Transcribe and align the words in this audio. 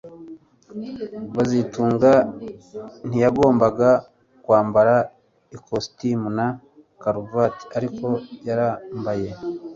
kazitunga 1.33 2.11
ntiyagombaga 3.07 3.89
kwambara 4.43 4.95
ikositimu 5.55 6.27
na 6.37 6.47
karuvati 7.01 7.65
ariko 7.77 8.07
yarambaye 8.47 9.29